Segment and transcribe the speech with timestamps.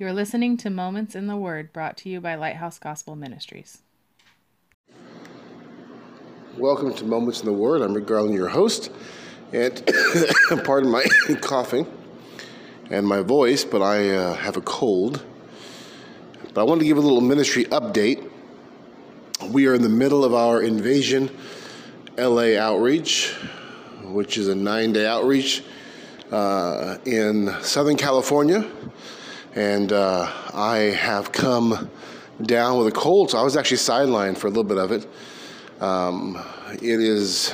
[0.00, 3.82] You're listening to Moments in the Word brought to you by Lighthouse Gospel Ministries.
[6.56, 7.82] Welcome to Moments in the Word.
[7.82, 8.90] I'm Rick Garland, your host.
[9.52, 9.86] And
[10.64, 11.04] pardon my
[11.42, 11.86] coughing
[12.88, 15.22] and my voice, but I uh, have a cold.
[16.54, 18.26] But I want to give a little ministry update.
[19.50, 21.28] We are in the middle of our Invasion
[22.16, 23.34] LA outreach,
[24.04, 25.62] which is a nine day outreach
[26.30, 28.66] uh, in Southern California.
[29.54, 31.90] And uh, I have come
[32.40, 35.08] down with a cold, so I was actually sidelined for a little bit of it.
[35.82, 36.40] Um,
[36.74, 37.52] it is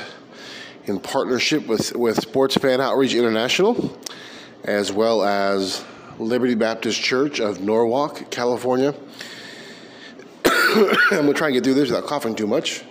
[0.85, 3.99] in partnership with, with Sports Fan Outreach International,
[4.65, 5.85] as well as
[6.19, 8.95] Liberty Baptist Church of Norwalk, California.
[10.45, 12.85] I'm going to try and get through this without coughing too much.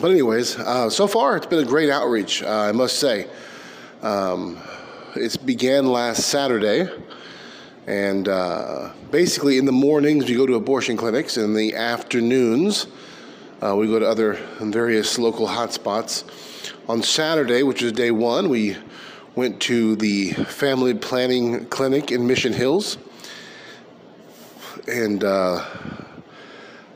[0.00, 3.28] But, anyways, uh, so far it's been a great outreach, uh, I must say.
[4.02, 4.58] Um,
[5.14, 6.88] it began last Saturday,
[7.86, 12.86] and uh, basically in the mornings we go to abortion clinics, in the afternoons
[13.60, 16.24] uh, we go to other various local hotspots.
[16.88, 18.76] On Saturday, which is day one, we
[19.36, 22.98] went to the family planning clinic in Mission Hills,
[24.88, 25.64] and uh,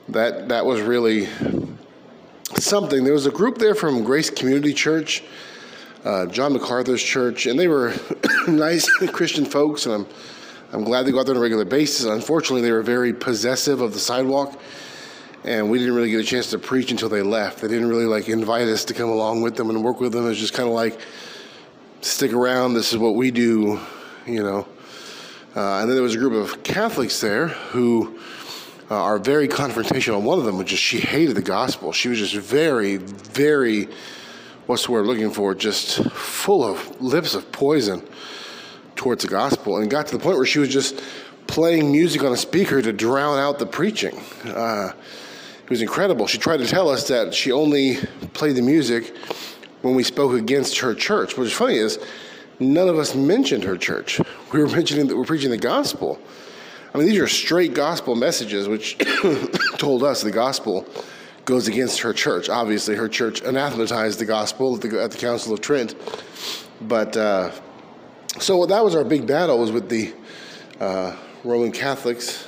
[0.09, 1.29] that that was really
[2.59, 3.05] something.
[3.05, 5.23] There was a group there from Grace Community Church,
[6.05, 7.95] uh, John MacArthur's church, and they were
[8.49, 10.07] nice Christian folks, and I'm
[10.73, 12.07] I'm glad they go out there on a regular basis.
[12.07, 14.61] Unfortunately, they were very possessive of the sidewalk,
[15.45, 17.61] and we didn't really get a chance to preach until they left.
[17.61, 20.27] They didn't really like invite us to come along with them and work with them.
[20.27, 20.99] It was just kind of like
[22.01, 22.75] stick around.
[22.75, 23.79] This is what we do,
[24.27, 24.67] you know.
[25.55, 28.19] Uh, and then there was a group of Catholics there who
[28.91, 30.21] uh, are very confrontational.
[30.21, 31.93] One of them was just, she hated the gospel.
[31.93, 33.89] She was just very, very,
[34.67, 35.55] what's the word looking for?
[35.55, 38.07] Just full of lips of poison
[39.07, 39.79] towards the gospel.
[39.79, 41.01] And got to the point where she was just
[41.47, 44.19] playing music on a speaker to drown out the preaching.
[44.45, 44.91] Uh,
[45.63, 46.27] it was incredible.
[46.27, 47.99] She tried to tell us that she only
[48.35, 49.17] played the music
[49.83, 51.39] when we spoke against her church.
[51.39, 52.01] What's funny is
[52.59, 54.21] none of us mentioned her church.
[54.53, 56.21] We were mentioning that we're preaching the gospel.
[56.95, 58.97] I mean, these are straight gospel messages, which
[59.77, 60.87] told us the gospel
[61.45, 62.49] goes against her church.
[62.49, 65.97] Obviously, her church anathematized the gospel at the, at the Council of Trent.
[66.81, 67.51] But uh,
[68.39, 70.13] so that was our big battle was with the
[70.81, 72.47] uh, Roman Catholics.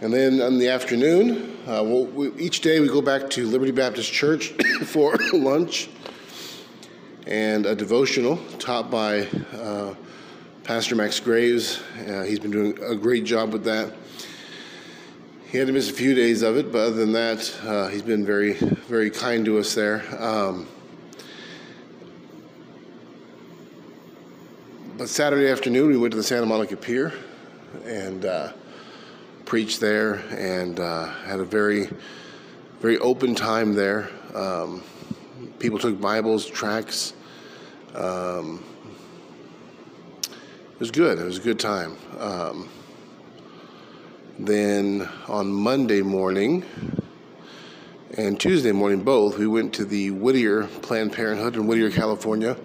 [0.00, 3.72] And then in the afternoon, uh, we'll, we, each day we go back to Liberty
[3.72, 4.48] Baptist Church
[4.84, 5.88] for lunch
[7.26, 9.94] and a devotional taught by uh,
[10.64, 11.80] Pastor Max Graves.
[12.06, 13.92] Uh, he's been doing a great job with that.
[15.50, 18.02] He had to miss a few days of it, but other than that, uh, he's
[18.02, 20.04] been very, very kind to us there.
[20.22, 20.68] Um,
[25.08, 27.14] Saturday afternoon, we went to the Santa Monica Pier
[27.86, 28.52] and uh,
[29.46, 31.88] preached there, and uh, had a very,
[32.80, 34.10] very open time there.
[34.34, 34.82] Um,
[35.58, 37.14] people took Bibles, tracts.
[37.94, 38.62] Um,
[40.24, 41.18] it was good.
[41.18, 41.96] It was a good time.
[42.18, 42.68] Um,
[44.38, 46.66] then on Monday morning
[48.18, 52.58] and Tuesday morning, both, we went to the Whittier Planned Parenthood in Whittier, California.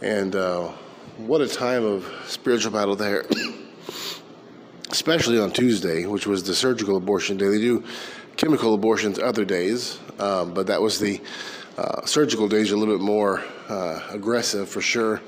[0.00, 0.70] And uh,
[1.18, 3.24] what a time of spiritual battle there.
[4.90, 7.48] Especially on Tuesday, which was the surgical abortion day.
[7.48, 7.84] They do
[8.36, 11.20] chemical abortions other days, um, but that was the
[11.76, 15.20] uh, surgical days are a little bit more uh, aggressive for sure.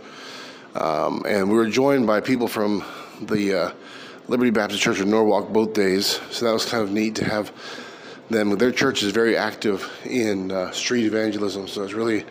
[0.74, 2.84] Um, and we were joined by people from
[3.22, 3.72] the uh,
[4.28, 7.50] Liberty Baptist Church of Norwalk both days, so that was kind of neat to have
[8.30, 8.50] them.
[8.56, 12.24] Their church is very active in uh, street evangelism, so it's really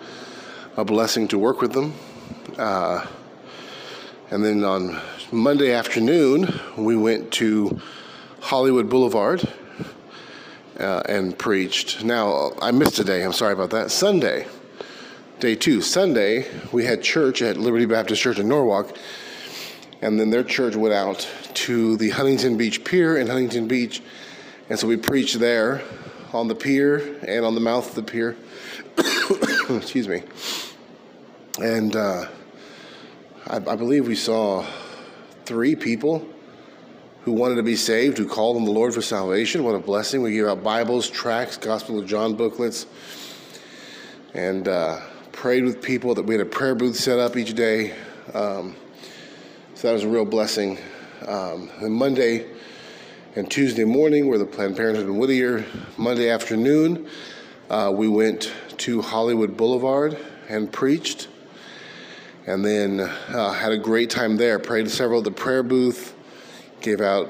[0.78, 1.94] a blessing to work with them.
[2.58, 3.06] Uh,
[4.30, 5.00] and then on
[5.32, 7.80] Monday afternoon, we went to
[8.42, 9.48] Hollywood Boulevard
[10.80, 12.04] uh, and preached.
[12.04, 13.92] Now, I missed a day, I'm sorry about that.
[13.92, 14.48] Sunday
[15.40, 15.82] day two.
[15.82, 18.98] Sunday, we had church at Liberty Baptist Church in Norwalk,
[20.02, 24.02] and then their church went out to the Huntington Beach Pier in Huntington Beach,
[24.70, 25.84] and so we preached there
[26.34, 28.36] on the pier and on the mouth of the pier.
[29.78, 30.24] Excuse me.
[31.60, 32.26] And uh,
[33.50, 34.66] I, I believe we saw
[35.46, 36.28] three people
[37.24, 39.64] who wanted to be saved, who called on the Lord for salvation.
[39.64, 40.22] What a blessing.
[40.22, 42.88] We gave out Bibles, tracts, Gospel of John booklets.
[44.34, 45.00] And uh,
[45.32, 46.14] prayed with people.
[46.16, 47.94] That we had a prayer booth set up each day.
[48.34, 48.76] Um,
[49.76, 50.78] so that was a real blessing.
[51.26, 52.48] Um, and Monday
[53.36, 55.66] and Tuesday morning were the Planned Parenthood in Whittier.
[55.98, 57.08] Monday afternoon,
[57.70, 60.18] uh, we went to Hollywood Boulevard
[60.50, 61.30] and preached.
[62.48, 64.58] And then uh, had a great time there.
[64.58, 66.16] Prayed several at the prayer booth.
[66.80, 67.28] gave out,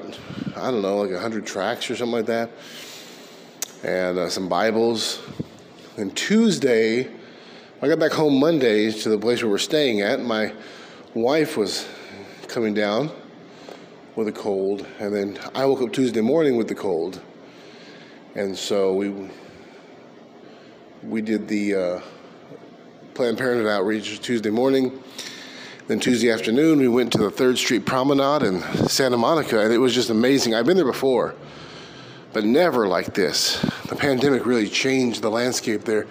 [0.54, 2.50] I don't know, like 100 tracts or something like that,
[3.82, 5.20] and uh, some Bibles.
[5.96, 7.10] And Tuesday,
[7.82, 10.20] I got back home Monday to the place where we're staying at.
[10.20, 10.52] My
[11.14, 11.88] wife was
[12.46, 13.10] coming down
[14.14, 17.20] with a cold, and then I woke up Tuesday morning with the cold,
[18.36, 19.30] and so we
[21.02, 22.00] we did the uh,
[23.18, 25.02] Planned Parenthood outreach Tuesday morning.
[25.88, 29.78] Then Tuesday afternoon, we went to the Third Street Promenade in Santa Monica, and it
[29.78, 30.54] was just amazing.
[30.54, 31.34] I've been there before,
[32.32, 33.60] but never like this.
[33.88, 36.06] The pandemic really changed the landscape there.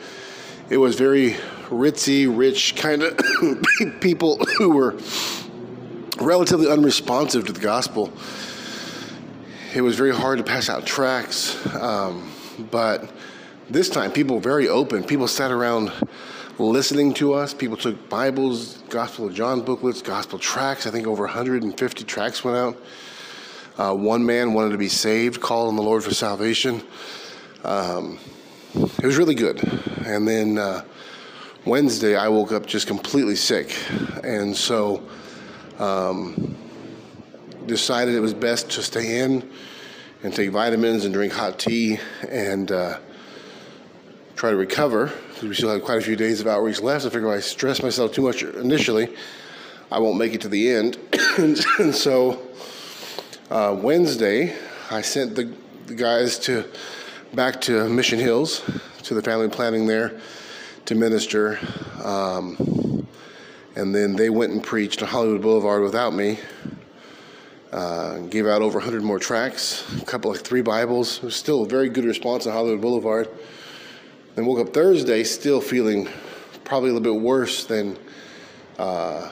[0.69, 1.37] It was very
[1.69, 3.17] ritzy, rich kind of
[4.01, 4.99] people who were
[6.19, 8.11] relatively unresponsive to the gospel.
[9.73, 12.29] It was very hard to pass out tracts, um,
[12.69, 13.09] but
[13.69, 15.05] this time people were very open.
[15.05, 15.93] People sat around
[16.59, 17.53] listening to us.
[17.53, 20.87] People took Bibles, Gospel of John booklets, Gospel tracts.
[20.87, 22.77] I think over 150 tracts went out.
[23.77, 26.81] Uh, one man wanted to be saved, called on the Lord for salvation.
[27.63, 28.17] Um,
[28.73, 29.63] it was really good.
[30.05, 30.83] And then uh,
[31.65, 33.75] Wednesday, I woke up just completely sick.
[34.23, 35.03] And so
[35.77, 36.55] um,
[37.67, 39.47] decided it was best to stay in
[40.23, 42.97] and take vitamins and drink hot tea and uh,
[44.37, 47.05] try to recover because we still have quite a few days of outreach left.
[47.05, 49.09] I figure if I stress myself too much initially,
[49.91, 50.97] I won't make it to the end.
[51.79, 52.47] and so
[53.49, 54.55] uh, Wednesday,
[54.91, 55.51] I sent the,
[55.87, 56.65] the guys to
[57.33, 58.61] back to Mission Hills
[59.03, 60.19] to the family planning there
[60.85, 61.59] to minister.
[62.03, 63.07] Um,
[63.75, 66.39] and then they went and preached on Hollywood Boulevard without me.
[67.71, 71.17] Uh, gave out over 100 more tracts, a couple like three Bibles.
[71.17, 73.29] It was still a very good response on Hollywood Boulevard.
[74.37, 76.07] Then woke up Thursday still feeling
[76.63, 77.97] probably a little bit worse than
[78.77, 79.31] uh,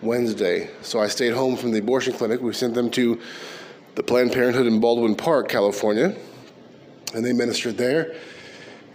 [0.00, 0.70] Wednesday.
[0.80, 2.40] So I stayed home from the abortion clinic.
[2.40, 3.20] We sent them to
[3.94, 6.16] the Planned Parenthood in Baldwin Park, California,
[7.14, 8.14] and they ministered there.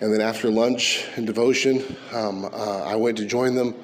[0.02, 3.76] And then after lunch and devotion, um, uh, I went to join them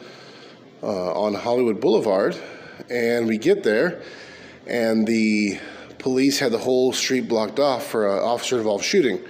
[0.81, 2.35] uh, on Hollywood Boulevard.
[2.89, 4.01] And we get there,
[4.65, 5.59] and the
[5.99, 9.23] police had the whole street blocked off for an officer involved shooting.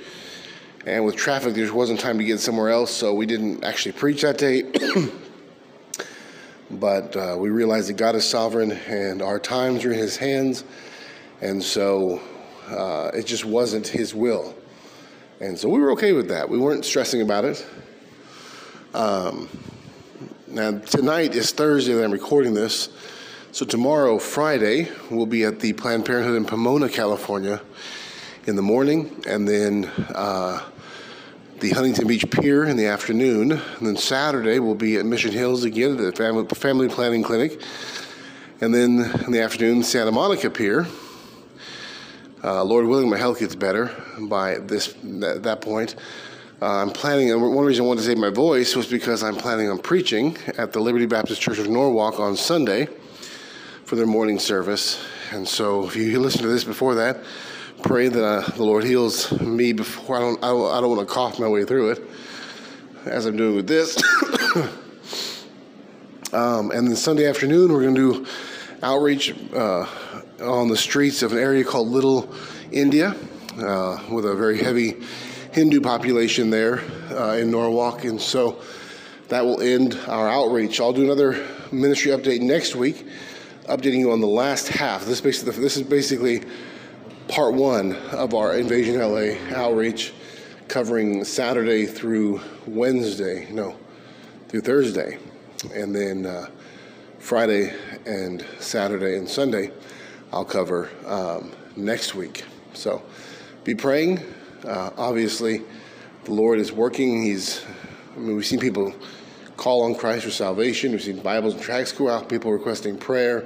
[0.85, 4.21] And with traffic, there wasn't time to get somewhere else, so we didn't actually preach
[4.23, 4.63] that day.
[6.71, 10.65] but uh, we realized that God is sovereign and our times are in His hands,
[11.39, 12.21] and so
[12.67, 14.53] uh, it just wasn't His will.
[15.39, 16.49] And so we were okay with that.
[16.49, 17.65] We weren't stressing about it.
[18.93, 19.47] Um,
[20.47, 22.89] now, tonight is Thursday that I'm recording this.
[23.53, 27.61] So, tomorrow, Friday, we'll be at the Planned Parenthood in Pomona, California
[28.45, 30.61] in the morning, and then uh,
[31.59, 33.53] the Huntington Beach Pier in the afternoon.
[33.53, 37.61] And then Saturday, we'll be at Mission Hills again at the Family, family Planning Clinic.
[38.59, 40.85] And then in the afternoon, Santa Monica Pier.
[42.43, 45.95] Uh, Lord willing, my health gets better by this that, that point.
[46.61, 49.35] Uh, I'm planning, and one reason I wanted to save my voice was because I'm
[49.35, 52.87] planning on preaching at the Liberty Baptist Church of Norwalk on Sunday
[53.85, 55.01] for their morning service.
[55.31, 57.23] And so if you listen to this before that,
[57.81, 61.07] pray that uh, the Lord heals me before I don't, I don't, I don't want
[61.07, 62.03] to cough my way through it
[63.05, 63.97] as I'm doing with this.
[66.33, 68.27] um, and then Sunday afternoon, we're going to do
[68.81, 69.87] outreach uh,
[70.41, 72.33] on the streets of an area called Little
[72.71, 73.15] India
[73.57, 75.01] uh, with a very heavy
[75.51, 76.79] Hindu population there
[77.11, 78.05] uh, in Norwalk.
[78.05, 78.61] And so
[79.29, 80.79] that will end our outreach.
[80.79, 83.05] I'll do another ministry update next week,
[83.69, 85.05] updating you on the last half.
[85.05, 86.43] This, basically, this is basically
[87.27, 90.13] part one of our Invasion LA outreach,
[90.67, 93.75] covering Saturday through Wednesday, no,
[94.49, 95.17] through Thursday.
[95.73, 96.47] And then uh,
[97.19, 97.73] Friday
[98.05, 99.71] and Saturday and Sunday,
[100.31, 102.43] I'll cover um, next week.
[102.73, 103.01] So
[103.63, 104.19] be praying.
[104.65, 105.61] Uh, obviously,
[106.25, 107.23] the Lord is working.
[107.23, 107.63] He's,
[108.15, 108.93] I mean, we've seen people
[109.57, 110.91] call on Christ for salvation.
[110.91, 113.45] We've seen Bibles and tracts go out, people requesting prayer,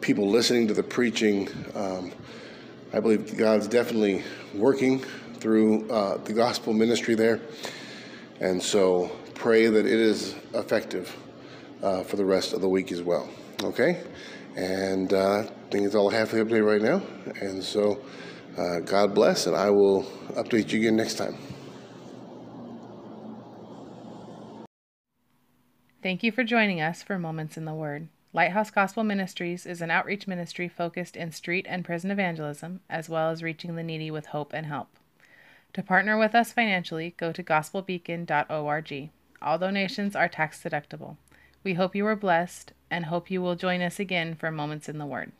[0.00, 1.48] people listening to the preaching.
[1.74, 2.12] Um,
[2.96, 4.24] I believe God's definitely
[4.54, 5.00] working
[5.34, 7.42] through uh, the gospel ministry there.
[8.40, 11.14] And so pray that it is effective
[11.82, 13.28] uh, for the rest of the week as well.
[13.62, 14.02] Okay?
[14.56, 17.02] And uh, I think it's all I have update right now.
[17.42, 18.02] And so
[18.56, 21.36] uh, God bless, and I will update you again next time.
[26.02, 28.08] Thank you for joining us for Moments in the Word.
[28.36, 33.30] Lighthouse Gospel Ministries is an outreach ministry focused in street and prison evangelism, as well
[33.30, 34.90] as reaching the needy with hope and help.
[35.72, 39.10] To partner with us financially, go to gospelbeacon.org.
[39.40, 41.16] All donations are tax deductible.
[41.64, 44.98] We hope you are blessed and hope you will join us again for Moments in
[44.98, 45.32] the Word.